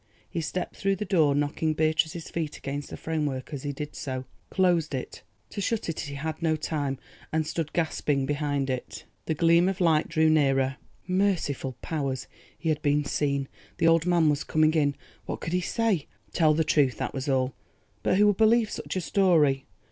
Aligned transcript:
He 0.27 0.41
stepped 0.41 0.75
through 0.77 0.95
the 0.95 1.05
door, 1.05 1.35
knocking 1.35 1.75
Beatrice's 1.75 2.31
feet 2.31 2.57
against 2.57 2.89
the 2.89 2.97
framework 2.97 3.53
as 3.53 3.61
he 3.61 3.71
did 3.71 3.95
so, 3.95 4.25
closed 4.49 4.95
it—to 4.95 5.61
shut 5.61 5.89
it 5.89 5.99
he 5.99 6.15
had 6.15 6.41
no 6.41 6.55
time—and 6.55 7.45
stood 7.45 7.71
gasping 7.71 8.25
behind 8.25 8.71
it. 8.71 9.05
The 9.27 9.35
gleam 9.35 9.69
of 9.69 9.79
light 9.79 10.09
drew 10.09 10.27
nearer. 10.27 10.77
Merciful 11.07 11.77
powers! 11.83 12.25
he 12.57 12.69
had 12.69 12.81
been 12.81 13.05
seen—the 13.05 13.87
old 13.87 14.07
man 14.07 14.27
was 14.27 14.43
coming 14.43 14.73
in. 14.73 14.95
What 15.27 15.39
could 15.39 15.53
he 15.53 15.61
say? 15.61 16.07
Tell 16.33 16.55
the 16.55 16.63
truth, 16.63 16.97
that 16.97 17.13
was 17.13 17.29
all; 17.29 17.53
but 18.01 18.17
who 18.17 18.25
would 18.25 18.37
believe 18.37 18.71
such 18.71 18.95
a 18.95 19.01
story? 19.01 19.67